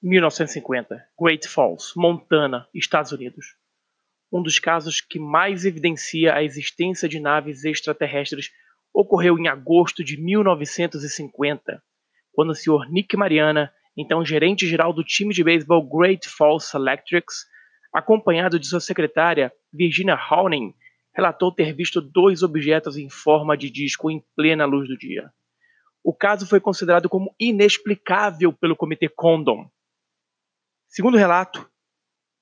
1950, 0.00 1.04
Great 1.20 1.48
Falls, 1.48 1.92
Montana, 1.96 2.68
Estados 2.72 3.10
Unidos. 3.10 3.56
Um 4.32 4.40
dos 4.40 4.60
casos 4.60 5.00
que 5.00 5.18
mais 5.18 5.64
evidencia 5.64 6.34
a 6.34 6.44
existência 6.44 7.08
de 7.08 7.18
naves 7.18 7.64
extraterrestres 7.64 8.52
ocorreu 8.94 9.36
em 9.36 9.48
agosto 9.48 10.04
de 10.04 10.16
1950, 10.16 11.82
quando 12.32 12.50
o 12.50 12.54
Sr. 12.54 12.88
Nick 12.88 13.16
Mariana, 13.16 13.72
então 13.96 14.24
gerente-geral 14.24 14.92
do 14.92 15.02
time 15.02 15.34
de 15.34 15.42
beisebol 15.42 15.82
Great 15.82 16.28
Falls 16.28 16.72
Electrics, 16.76 17.46
acompanhado 17.92 18.56
de 18.56 18.68
sua 18.68 18.80
secretária 18.80 19.52
Virginia 19.72 20.16
Howning, 20.30 20.74
relatou 21.12 21.50
ter 21.50 21.74
visto 21.74 22.00
dois 22.00 22.44
objetos 22.44 22.96
em 22.96 23.10
forma 23.10 23.56
de 23.56 23.68
disco 23.68 24.08
em 24.08 24.22
plena 24.36 24.64
luz 24.64 24.86
do 24.86 24.96
dia. 24.96 25.28
O 26.04 26.14
caso 26.14 26.46
foi 26.46 26.60
considerado 26.60 27.08
como 27.08 27.34
inexplicável 27.40 28.52
pelo 28.52 28.76
Comitê 28.76 29.08
Condon, 29.08 29.68
Segundo 30.88 31.14
o 31.14 31.18
relato, 31.18 31.70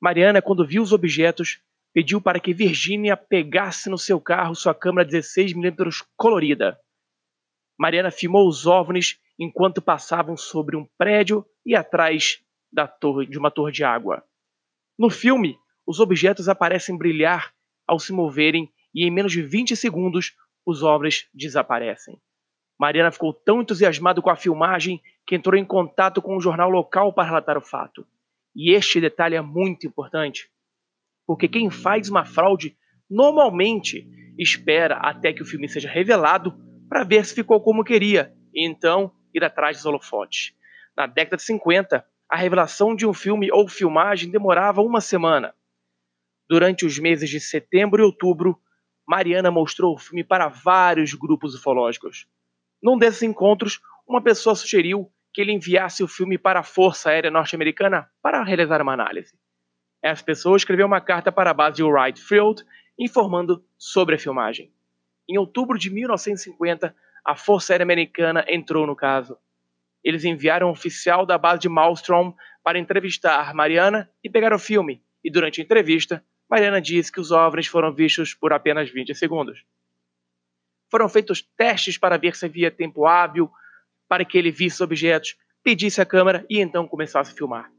Mariana, 0.00 0.40
quando 0.40 0.66
viu 0.66 0.80
os 0.80 0.92
objetos, 0.92 1.60
pediu 1.92 2.20
para 2.20 2.38
que 2.38 2.54
Virginia 2.54 3.16
pegasse 3.16 3.90
no 3.90 3.98
seu 3.98 4.20
carro 4.20 4.54
sua 4.54 4.72
câmera 4.72 5.08
16mm 5.08 6.06
colorida. 6.16 6.78
Mariana 7.76 8.12
filmou 8.12 8.48
os 8.48 8.64
OVNIs 8.64 9.18
enquanto 9.38 9.82
passavam 9.82 10.36
sobre 10.36 10.76
um 10.76 10.86
prédio 10.96 11.44
e 11.66 11.74
atrás 11.74 12.40
da 12.72 12.86
torre, 12.86 13.26
de 13.26 13.36
uma 13.36 13.50
torre 13.50 13.72
de 13.72 13.82
água. 13.82 14.24
No 14.96 15.10
filme, 15.10 15.58
os 15.84 15.98
objetos 15.98 16.48
aparecem 16.48 16.96
brilhar 16.96 17.52
ao 17.86 17.98
se 17.98 18.12
moverem 18.12 18.72
e 18.94 19.04
em 19.04 19.10
menos 19.10 19.32
de 19.32 19.42
20 19.42 19.74
segundos 19.74 20.36
os 20.64 20.84
OVNIs 20.84 21.28
desaparecem. 21.34 22.20
Mariana 22.78 23.10
ficou 23.10 23.32
tão 23.32 23.62
entusiasmada 23.62 24.22
com 24.22 24.30
a 24.30 24.36
filmagem 24.36 25.02
que 25.26 25.34
entrou 25.34 25.56
em 25.56 25.64
contato 25.64 26.22
com 26.22 26.36
um 26.36 26.40
jornal 26.40 26.70
local 26.70 27.12
para 27.12 27.28
relatar 27.28 27.58
o 27.58 27.60
fato. 27.60 28.06
E 28.60 28.74
este 28.74 29.00
detalhe 29.00 29.36
é 29.36 29.40
muito 29.40 29.86
importante, 29.86 30.50
porque 31.24 31.46
quem 31.46 31.70
faz 31.70 32.08
uma 32.08 32.24
fraude 32.24 32.76
normalmente 33.08 34.04
espera 34.36 34.96
até 34.96 35.32
que 35.32 35.42
o 35.42 35.46
filme 35.46 35.68
seja 35.68 35.88
revelado 35.88 36.52
para 36.88 37.04
ver 37.04 37.24
se 37.24 37.36
ficou 37.36 37.62
como 37.62 37.84
queria 37.84 38.34
e 38.52 38.66
então 38.66 39.12
ir 39.32 39.44
atrás 39.44 39.76
dos 39.76 39.86
holofotes. 39.86 40.56
Na 40.96 41.06
década 41.06 41.36
de 41.36 41.44
50, 41.44 42.04
a 42.28 42.36
revelação 42.36 42.96
de 42.96 43.06
um 43.06 43.14
filme 43.14 43.48
ou 43.52 43.68
filmagem 43.68 44.28
demorava 44.28 44.82
uma 44.82 45.00
semana. 45.00 45.54
Durante 46.48 46.84
os 46.84 46.98
meses 46.98 47.30
de 47.30 47.38
setembro 47.38 48.02
e 48.02 48.04
outubro, 48.04 48.60
Mariana 49.06 49.52
mostrou 49.52 49.94
o 49.94 49.98
filme 49.98 50.24
para 50.24 50.48
vários 50.48 51.14
grupos 51.14 51.54
ufológicos. 51.54 52.26
Num 52.82 52.98
desses 52.98 53.22
encontros, 53.22 53.80
uma 54.04 54.20
pessoa 54.20 54.56
sugeriu 54.56 55.12
que 55.32 55.40
ele 55.40 55.52
enviasse 55.52 56.02
o 56.02 56.08
filme 56.08 56.38
para 56.38 56.60
a 56.60 56.64
Força 56.64 57.10
Aérea 57.10 57.30
Norte-Americana 57.30 58.10
para 58.22 58.42
realizar 58.42 58.80
uma 58.82 58.92
análise. 58.92 59.34
Essa 60.02 60.24
pessoa 60.24 60.56
escreveu 60.56 60.86
uma 60.86 61.00
carta 61.00 61.30
para 61.30 61.50
a 61.50 61.54
base 61.54 61.76
de 61.76 61.82
Wright 61.82 62.20
Field 62.20 62.64
informando 62.98 63.64
sobre 63.76 64.14
a 64.14 64.18
filmagem. 64.18 64.72
Em 65.28 65.36
outubro 65.38 65.78
de 65.78 65.90
1950, 65.90 66.94
a 67.24 67.36
Força 67.36 67.72
Aérea 67.72 67.84
Americana 67.84 68.44
entrou 68.48 68.86
no 68.86 68.96
caso. 68.96 69.36
Eles 70.02 70.24
enviaram 70.24 70.68
um 70.68 70.70
oficial 70.72 71.26
da 71.26 71.36
base 71.36 71.60
de 71.60 71.68
Malmstrom 71.68 72.34
para 72.62 72.78
entrevistar 72.78 73.52
Mariana 73.54 74.10
e 74.22 74.30
pegar 74.30 74.52
o 74.52 74.58
filme, 74.58 75.02
e 75.22 75.30
durante 75.30 75.60
a 75.60 75.64
entrevista, 75.64 76.24
Mariana 76.48 76.80
disse 76.80 77.12
que 77.12 77.20
os 77.20 77.30
OVNIs 77.30 77.66
foram 77.66 77.92
vistos 77.92 78.32
por 78.32 78.52
apenas 78.52 78.88
20 78.90 79.14
segundos. 79.14 79.64
Foram 80.90 81.08
feitos 81.08 81.42
testes 81.42 81.98
para 81.98 82.16
ver 82.16 82.34
se 82.34 82.46
havia 82.46 82.70
tempo 82.70 83.06
hábil 83.06 83.50
para 84.08 84.24
que 84.24 84.38
ele 84.38 84.50
visse 84.50 84.76
os 84.76 84.80
objetos, 84.80 85.36
pedisse 85.62 86.00
a 86.00 86.06
câmera 86.06 86.46
e 86.48 86.60
então 86.60 86.88
começasse 86.88 87.32
a 87.32 87.34
filmar. 87.34 87.70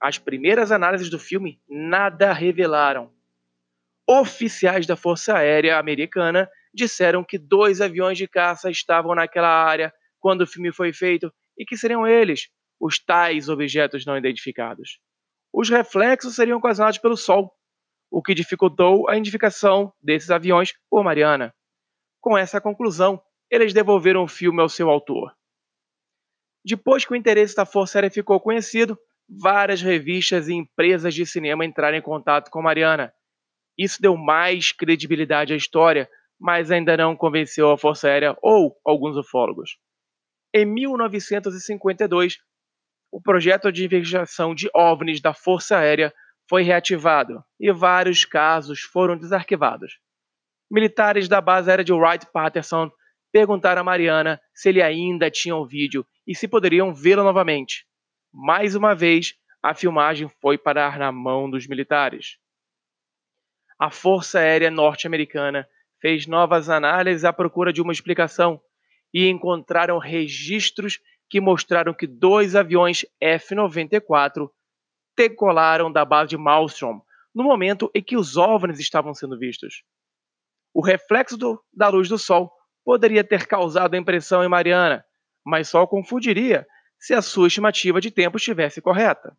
As 0.00 0.18
primeiras 0.18 0.72
análises 0.72 1.08
do 1.08 1.18
filme 1.18 1.60
nada 1.68 2.32
revelaram. 2.32 3.12
Oficiais 4.06 4.86
da 4.86 4.96
Força 4.96 5.36
Aérea 5.36 5.78
Americana 5.78 6.50
disseram 6.74 7.22
que 7.22 7.38
dois 7.38 7.80
aviões 7.80 8.18
de 8.18 8.26
caça 8.26 8.70
estavam 8.70 9.14
naquela 9.14 9.48
área 9.48 9.92
quando 10.18 10.42
o 10.42 10.46
filme 10.46 10.72
foi 10.72 10.92
feito 10.92 11.32
e 11.56 11.64
que 11.64 11.76
seriam 11.76 12.06
eles, 12.06 12.48
os 12.80 12.98
tais 12.98 13.48
objetos 13.48 14.04
não 14.04 14.16
identificados. 14.16 14.98
Os 15.52 15.68
reflexos 15.68 16.34
seriam 16.34 16.58
ocasionados 16.58 16.98
pelo 16.98 17.16
Sol, 17.16 17.54
o 18.10 18.22
que 18.22 18.34
dificultou 18.34 19.08
a 19.08 19.16
identificação 19.16 19.92
desses 20.02 20.30
aviões 20.30 20.72
por 20.90 21.04
Mariana. 21.04 21.54
Com 22.20 22.36
essa 22.36 22.60
conclusão, 22.60 23.22
eles 23.50 23.72
devolveram 23.72 24.24
o 24.24 24.28
filme 24.28 24.60
ao 24.60 24.68
seu 24.68 24.90
autor. 24.90 25.32
Depois 26.64 27.04
que 27.04 27.12
o 27.12 27.16
interesse 27.16 27.56
da 27.56 27.66
Força 27.66 27.98
Aérea 27.98 28.10
ficou 28.10 28.40
conhecido, 28.40 28.98
várias 29.28 29.82
revistas 29.82 30.48
e 30.48 30.54
empresas 30.54 31.14
de 31.14 31.26
cinema 31.26 31.64
entraram 31.64 31.96
em 31.96 32.02
contato 32.02 32.50
com 32.50 32.62
Mariana. 32.62 33.12
Isso 33.76 34.00
deu 34.00 34.16
mais 34.16 34.72
credibilidade 34.72 35.52
à 35.52 35.56
história, 35.56 36.08
mas 36.38 36.70
ainda 36.70 36.96
não 36.96 37.16
convenceu 37.16 37.70
a 37.70 37.78
Força 37.78 38.08
Aérea 38.08 38.36
ou 38.42 38.76
alguns 38.84 39.16
ufólogos. 39.16 39.78
Em 40.54 40.66
1952, 40.66 42.38
o 43.10 43.20
projeto 43.20 43.72
de 43.72 43.84
investigação 43.84 44.54
de 44.54 44.70
OVNIs 44.74 45.20
da 45.20 45.34
Força 45.34 45.78
Aérea 45.78 46.12
foi 46.48 46.62
reativado 46.62 47.42
e 47.58 47.72
vários 47.72 48.24
casos 48.24 48.80
foram 48.80 49.16
desarquivados. 49.16 49.98
Militares 50.70 51.28
da 51.28 51.40
base 51.40 51.70
aérea 51.70 51.84
de 51.84 51.92
Wright-Patterson 51.92 52.90
perguntaram 53.32 53.80
a 53.80 53.84
Mariana 53.84 54.40
se 54.54 54.68
ele 54.68 54.82
ainda 54.82 55.30
tinha 55.30 55.56
o 55.56 55.66
vídeo 55.66 56.06
e 56.26 56.34
se 56.34 56.46
poderiam 56.46 56.92
vê-lo 56.92 57.24
novamente. 57.24 57.86
Mais 58.32 58.74
uma 58.74 58.94
vez, 58.94 59.34
a 59.62 59.74
filmagem 59.74 60.28
foi 60.40 60.58
parar 60.58 60.98
na 60.98 61.10
mão 61.10 61.48
dos 61.50 61.66
militares. 61.66 62.38
A 63.78 63.90
Força 63.90 64.38
Aérea 64.38 64.70
Norte-Americana 64.70 65.66
fez 66.00 66.26
novas 66.26 66.68
análises 66.68 67.24
à 67.24 67.32
procura 67.32 67.72
de 67.72 67.80
uma 67.80 67.92
explicação 67.92 68.60
e 69.12 69.28
encontraram 69.28 69.98
registros 69.98 71.00
que 71.28 71.40
mostraram 71.40 71.94
que 71.94 72.06
dois 72.06 72.54
aviões 72.54 73.06
F-94 73.20 74.50
decolaram 75.16 75.90
da 75.90 76.04
base 76.04 76.30
de 76.30 76.36
Malmstrom 76.36 77.00
no 77.34 77.42
momento 77.42 77.90
em 77.94 78.02
que 78.02 78.16
os 78.16 78.36
OVNIs 78.36 78.78
estavam 78.78 79.14
sendo 79.14 79.38
vistos. 79.38 79.82
O 80.74 80.82
reflexo 80.82 81.36
do, 81.36 81.62
da 81.72 81.88
luz 81.88 82.08
do 82.08 82.18
Sol 82.18 82.52
poderia 82.84 83.24
ter 83.24 83.46
causado 83.46 83.94
a 83.94 83.98
impressão 83.98 84.44
em 84.44 84.48
Mariana, 84.48 85.04
mas 85.44 85.68
só 85.68 85.86
confundiria 85.86 86.66
se 86.98 87.14
a 87.14 87.22
sua 87.22 87.48
estimativa 87.48 88.00
de 88.00 88.10
tempo 88.10 88.36
estivesse 88.36 88.80
correta. 88.80 89.36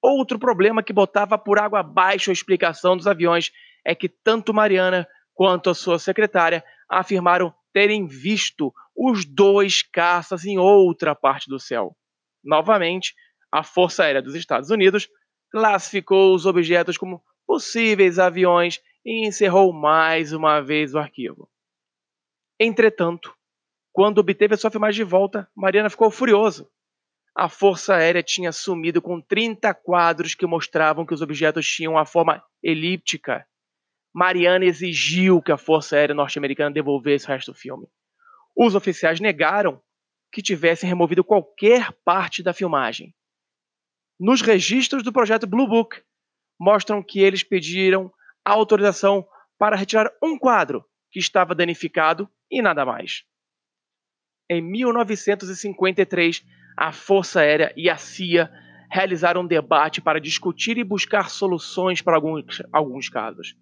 Outro 0.00 0.38
problema 0.38 0.82
que 0.82 0.92
botava 0.92 1.36
por 1.36 1.58
água 1.58 1.80
abaixo 1.80 2.30
a 2.30 2.32
explicação 2.32 2.96
dos 2.96 3.06
aviões 3.06 3.50
é 3.84 3.94
que 3.94 4.08
tanto 4.08 4.54
Mariana 4.54 5.06
quanto 5.34 5.70
a 5.70 5.74
sua 5.74 5.98
secretária 5.98 6.64
afirmaram 6.88 7.54
terem 7.72 8.06
visto 8.06 8.72
os 8.96 9.24
dois 9.24 9.82
caças 9.82 10.44
em 10.44 10.58
outra 10.58 11.14
parte 11.14 11.48
do 11.48 11.58
céu. 11.58 11.96
Novamente, 12.42 13.14
a 13.52 13.62
Força 13.62 14.04
Aérea 14.04 14.22
dos 14.22 14.34
Estados 14.34 14.70
Unidos 14.70 15.08
classificou 15.50 16.34
os 16.34 16.46
objetos 16.46 16.96
como 16.96 17.22
possíveis 17.46 18.18
aviões 18.18 18.80
e 19.04 19.26
encerrou 19.26 19.72
mais 19.72 20.32
uma 20.32 20.60
vez 20.60 20.94
o 20.94 20.98
arquivo. 20.98 21.48
Entretanto, 22.60 23.34
quando 23.92 24.18
obteve 24.18 24.54
a 24.54 24.56
sua 24.56 24.70
filmagem 24.70 25.04
de 25.04 25.10
volta, 25.10 25.48
Mariana 25.54 25.90
ficou 25.90 26.10
furioso. 26.10 26.70
A 27.34 27.48
Força 27.48 27.94
Aérea 27.94 28.22
tinha 28.22 28.50
sumido 28.50 29.00
com 29.00 29.20
30 29.20 29.72
quadros 29.74 30.34
que 30.34 30.46
mostravam 30.46 31.06
que 31.06 31.14
os 31.14 31.22
objetos 31.22 31.66
tinham 31.68 31.92
uma 31.92 32.04
forma 32.04 32.42
elíptica. 32.62 33.46
Mariana 34.12 34.64
exigiu 34.64 35.40
que 35.40 35.52
a 35.52 35.56
Força 35.56 35.96
Aérea 35.96 36.14
norte-americana 36.14 36.72
devolvesse 36.72 37.26
o 37.26 37.28
resto 37.28 37.52
do 37.52 37.58
filme. 37.58 37.86
Os 38.56 38.74
oficiais 38.74 39.20
negaram 39.20 39.80
que 40.32 40.42
tivessem 40.42 40.88
removido 40.88 41.22
qualquer 41.22 41.92
parte 42.04 42.42
da 42.42 42.52
filmagem. 42.52 43.14
Nos 44.18 44.42
registros 44.42 45.04
do 45.04 45.12
projeto 45.12 45.46
Blue 45.46 45.68
Book, 45.68 46.02
mostram 46.58 47.02
que 47.02 47.20
eles 47.20 47.44
pediram 47.44 48.12
autorização 48.44 49.26
para 49.56 49.76
retirar 49.76 50.10
um 50.20 50.36
quadro 50.36 50.84
que 51.10 51.20
estava 51.20 51.54
danificado 51.54 52.28
e 52.50 52.62
nada 52.62 52.84
mais. 52.84 53.24
Em 54.50 54.62
1953, 54.62 56.44
a 56.76 56.92
Força 56.92 57.40
Aérea 57.40 57.72
e 57.76 57.90
a 57.90 57.96
CIA 57.96 58.50
realizaram 58.90 59.42
um 59.42 59.46
debate 59.46 60.00
para 60.00 60.20
discutir 60.20 60.78
e 60.78 60.84
buscar 60.84 61.28
soluções 61.28 62.00
para 62.00 62.16
alguns, 62.16 62.62
alguns 62.72 63.08
casos. 63.08 63.54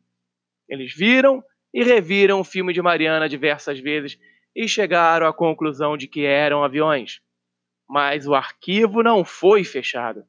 Eles 0.69 0.94
viram 0.94 1.43
e 1.75 1.83
reviram 1.83 2.41
o 2.41 2.44
filme 2.44 2.73
de 2.73 2.81
Mariana 2.81 3.29
diversas 3.29 3.81
vezes 3.81 4.19
e 4.55 4.69
chegaram 4.69 5.27
à 5.27 5.32
conclusão 5.32 5.97
de 5.97 6.06
que 6.06 6.25
eram 6.25 6.62
aviões. 6.62 7.21
Mas 7.89 8.27
o 8.27 8.35
arquivo 8.35 9.03
não 9.03 9.25
foi 9.25 9.65
fechado. 9.65 10.25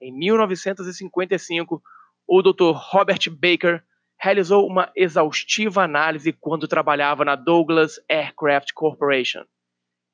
Em 0.00 0.12
1955, 0.12 1.82
o 2.26 2.42
Dr. 2.42 2.72
Robert 2.74 3.30
Baker 3.30 3.82
realizou 4.24 4.66
uma 4.66 4.90
exaustiva 4.96 5.82
análise 5.82 6.32
quando 6.32 6.66
trabalhava 6.66 7.26
na 7.26 7.36
Douglas 7.36 8.00
Aircraft 8.08 8.72
Corporation. 8.72 9.44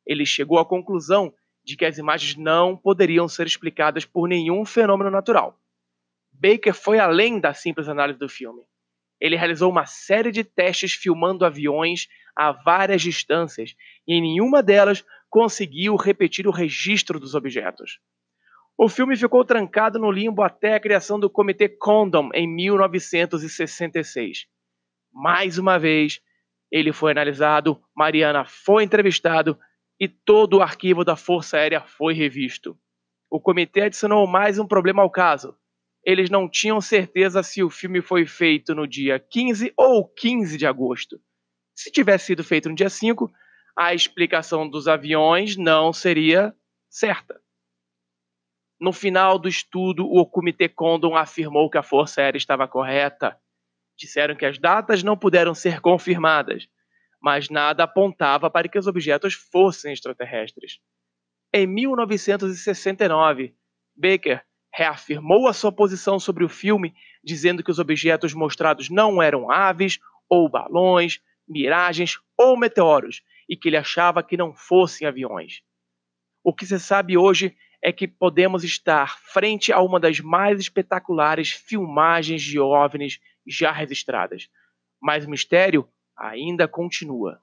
Ele 0.05 0.27
chegou 0.27 0.59
à 0.59 0.67
conclusão 0.67 1.33
de 1.65 1.77
que 1.77 1.85
as 1.85 1.97
imagens 1.97 2.35
não 2.35 2.77
poderiam 2.77 3.29
ser 3.29 3.47
explicadas 3.47 4.05
por 4.05 4.29
nenhum 4.29 4.65
fenômeno 4.65 5.13
natural. 5.13 5.57
Baker 6.33 6.75
foi 6.75 6.99
além 6.99 7.39
da 7.39 7.55
simples 7.55 7.89
análise 7.89 8.19
do 8.19 8.29
filme. 8.29 8.63
Ele 9.21 9.37
realizou 9.37 9.71
uma 9.71 9.87
série 9.87 10.33
de 10.33 10.43
testes 10.43 10.93
filmando 10.93 11.45
aviões 11.45 12.09
a 12.35 12.51
várias 12.51 13.03
distâncias 13.03 13.77
e 14.09 14.15
em 14.15 14.21
nenhuma 14.21 14.61
delas 14.61 15.05
conseguiu 15.29 15.95
repetir 15.95 16.49
o 16.49 16.53
registro 16.53 17.21
dos 17.21 17.37
objetos. 17.37 18.01
O 18.83 18.89
filme 18.89 19.15
ficou 19.15 19.45
trancado 19.45 19.99
no 19.99 20.11
limbo 20.11 20.43
até 20.43 20.73
a 20.73 20.81
criação 20.81 21.21
do 21.21 21.29
Comitê 21.29 21.69
Condom 21.69 22.31
em 22.33 22.49
1966. 22.49 24.47
Mais 25.13 25.59
uma 25.59 25.79
vez, 25.79 26.23
ele 26.73 26.91
foi 26.91 27.13
analisado, 27.13 27.79
Mariana 27.95 28.47
foi 28.47 28.83
entrevistado 28.83 29.59
e 30.01 30.09
todo 30.09 30.57
o 30.57 30.63
arquivo 30.63 31.05
da 31.05 31.15
Força 31.15 31.59
Aérea 31.59 31.83
foi 31.83 32.15
revisto. 32.15 32.75
O 33.31 33.39
comitê 33.39 33.83
adicionou 33.83 34.27
mais 34.27 34.59
um 34.59 34.67
problema 34.67 35.03
ao 35.03 35.11
caso. 35.11 35.55
Eles 36.03 36.31
não 36.31 36.49
tinham 36.49 36.81
certeza 36.81 37.43
se 37.43 37.63
o 37.63 37.69
filme 37.69 38.01
foi 38.01 38.25
feito 38.25 38.75
no 38.75 38.89
dia 38.89 39.21
15 39.21 39.75
ou 39.77 40.09
15 40.09 40.57
de 40.57 40.65
agosto. 40.65 41.21
Se 41.75 41.93
tivesse 41.93 42.29
sido 42.29 42.43
feito 42.43 42.71
no 42.71 42.75
dia 42.75 42.89
5, 42.89 43.31
a 43.77 43.93
explicação 43.93 44.67
dos 44.67 44.89
aviões 44.89 45.55
não 45.55 45.93
seria 45.93 46.57
certa. 46.89 47.39
No 48.81 48.93
final 48.93 49.39
do 49.39 49.47
estudo, 49.47 50.07
o 50.07 50.25
Comitê 50.25 50.67
Condon 50.67 51.15
afirmou 51.15 51.69
que 51.69 51.77
a 51.77 51.83
Força 51.83 52.23
Aérea 52.23 52.39
estava 52.39 52.67
correta. 52.67 53.39
Disseram 53.99 54.35
que 54.35 54.47
as 54.47 54.59
datas 54.59 55.03
não 55.03 55.19
puderam 55.19 55.55
ser 55.55 55.81
confirmadas, 55.81 56.67
mas 57.21 57.51
nada 57.51 57.85
apontava 57.85 58.51
para 58.51 58.69
que 58.69 58.79
os 58.79 58.87
objetos 58.87 59.35
fossem 59.35 59.93
extraterrestres. 59.93 60.79
Em 61.53 61.67
1969, 61.67 63.55
Baker 63.95 64.43
reafirmou 64.73 65.47
a 65.47 65.53
sua 65.53 65.71
posição 65.71 66.19
sobre 66.19 66.43
o 66.43 66.49
filme, 66.49 66.95
dizendo 67.23 67.63
que 67.63 67.71
os 67.71 67.79
objetos 67.79 68.33
mostrados 68.33 68.89
não 68.89 69.23
eram 69.23 69.51
aves 69.51 69.99
ou 70.27 70.49
balões, 70.49 71.21
miragens 71.47 72.19
ou 72.39 72.57
meteoros, 72.57 73.21
e 73.47 73.57
que 73.57 73.69
ele 73.69 73.77
achava 73.77 74.23
que 74.23 74.39
não 74.39 74.55
fossem 74.55 75.07
aviões. 75.07 75.61
O 76.43 76.55
que 76.55 76.65
se 76.65 76.81
sabe 76.81 77.19
hoje 77.19 77.55
é 77.83 77.93
que 77.93 78.07
podemos 78.07 78.63
estar 78.63 79.19
frente 79.19 79.73
a 79.73 79.81
uma 79.81 79.99
das 79.99 80.21
mais 80.21 80.61
espetaculares 80.61 81.51
filmagens 81.51 82.43
de 82.43 82.59
OVNIs 82.59 83.21
já 83.47 83.73
registradas. 83.73 84.49
Mas 85.01 85.25
o 85.25 85.31
mistério 85.31 85.89
ainda 86.17 86.69
continua. 86.69 87.41